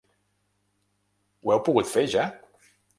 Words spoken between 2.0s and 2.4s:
ja?